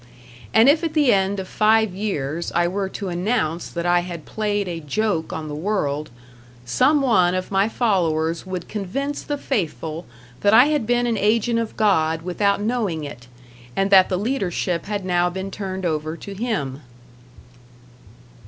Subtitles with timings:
[0.51, 4.25] And if at the end of five years I were to announce that I had
[4.25, 6.09] played a joke on the world,
[6.65, 10.07] some one of my followers would convince the faithful
[10.39, 13.27] that I had been an agent of God without knowing it,
[13.75, 16.81] and that the leadership had now been turned over to him.